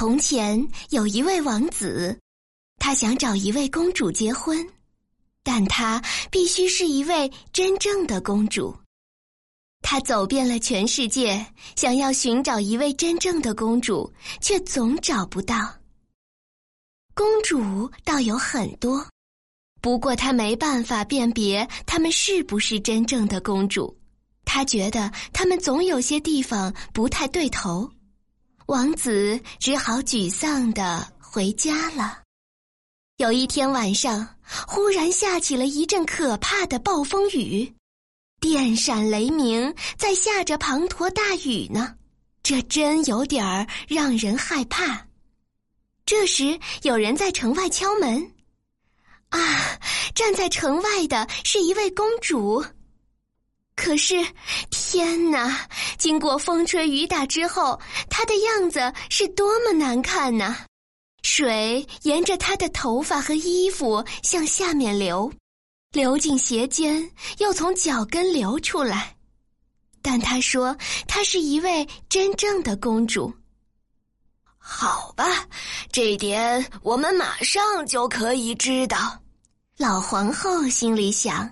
[0.00, 2.18] 从前有一位王子，
[2.78, 4.66] 他想找一位公主结婚，
[5.42, 8.74] 但他必须是一位真正的公主。
[9.82, 14.10] 他走遍了全世界，想要寻找一位真正的公主，
[14.40, 15.70] 却总找不到。
[17.12, 19.06] 公主倒有很多，
[19.82, 23.94] 不过他没办法辨别她们是不是真正的公主。
[24.46, 27.92] 他觉得他们总有些地方不太对头。
[28.70, 32.20] 王子只好沮丧的回家了。
[33.16, 34.36] 有一天晚上，
[34.68, 37.74] 忽然下起了一阵可怕的暴风雨，
[38.38, 41.96] 电闪雷鸣，在下着滂沱大雨呢。
[42.44, 45.04] 这真有点儿让人害怕。
[46.06, 48.32] 这时，有人在城外敲门。
[49.30, 49.80] 啊，
[50.14, 52.64] 站在城外的是一位公主。
[53.82, 54.14] 可是，
[54.70, 55.66] 天哪！
[55.96, 57.80] 经过风吹雨打之后，
[58.10, 60.54] 她的样子是多么难看呐！
[61.22, 65.32] 水沿着她的头发和衣服向下面流，
[65.92, 69.16] 流进鞋尖，又从脚跟流出来。
[70.02, 70.76] 但她说
[71.08, 73.32] 她是一位真正的公主。
[74.58, 75.24] 好吧，
[75.90, 79.18] 这点我们马上就可以知道。
[79.78, 81.50] 老皇后心里想，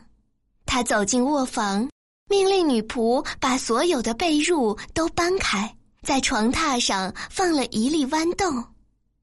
[0.66, 1.88] 她走进卧房。
[2.28, 8.46] 命令女仆把所有的被褥都搬开，在床榻上放了一粒豌豆，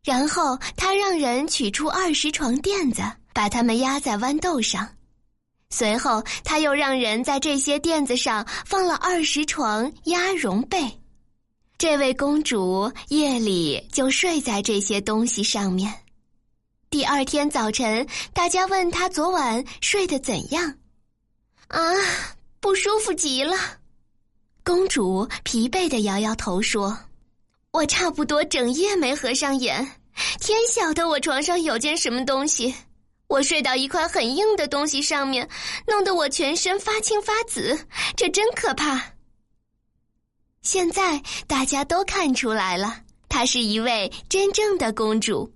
[0.03, 4.87] 然后他让人取出二十床垫子，把它们压在豌豆上。
[5.69, 10.79] 随后，他又让人在这些垫子上放了二十床鸭绒被。
[11.77, 15.93] 这位公主夜里就睡在这些东西上面。
[16.89, 20.73] 第二天早晨，大家问她昨晚睡得怎样？
[21.67, 21.79] 啊。
[22.65, 23.55] 不舒服极了，
[24.63, 26.97] 公主疲惫的摇摇头说
[27.69, 29.87] ：“我差不多整夜没合上眼，
[30.41, 32.73] 天晓得我床上有件什么东西。
[33.27, 35.47] 我睡到一块很硬的东西上面，
[35.85, 37.79] 弄得我全身发青发紫，
[38.17, 38.99] 这真可怕。”
[40.63, 45.54] 现在大家都看出来了，她是一位真正的公主。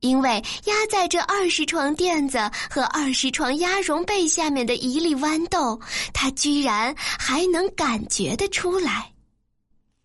[0.00, 2.38] 因为压在这二十床垫子
[2.70, 5.78] 和二十床鸭绒被下面的一粒豌豆，
[6.12, 9.12] 他居然还能感觉得出来。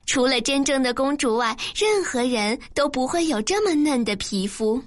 [0.05, 4.81] 除了真正的公主外，任何人都不会有这么嫩的皮肤。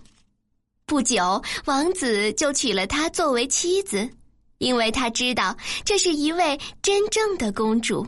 [0.87, 4.09] 不久，王子就娶了她作为妻子，
[4.59, 8.07] 因为他知道这是一位真正的公主。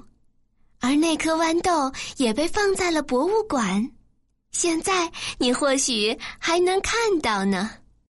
[0.80, 3.90] 而那颗豌豆也被放在了博物馆。
[4.52, 7.70] 现在你或许还能看到呢。